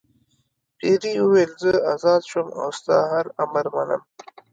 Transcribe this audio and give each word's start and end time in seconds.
پیري 0.77 1.13
وویل 1.19 1.51
زه 1.63 1.71
آزاد 1.93 2.21
شوم 2.29 2.47
او 2.59 2.67
ستا 2.77 2.95
هر 3.11 3.25
امر 3.43 3.65
منم. 3.75 4.01